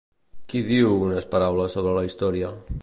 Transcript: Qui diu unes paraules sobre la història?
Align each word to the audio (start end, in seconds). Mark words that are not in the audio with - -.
Qui 0.53 0.61
diu 0.69 0.95
unes 1.09 1.29
paraules 1.37 1.79
sobre 1.79 1.97
la 1.99 2.07
història? 2.09 2.53